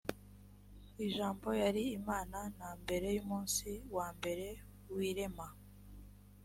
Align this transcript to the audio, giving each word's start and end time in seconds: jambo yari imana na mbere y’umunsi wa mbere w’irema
jambo 1.15 1.47
yari 1.63 1.83
imana 1.97 2.39
na 2.59 2.69
mbere 2.81 3.07
y’umunsi 3.15 3.67
wa 3.95 4.07
mbere 4.17 4.47
w’irema 4.95 5.47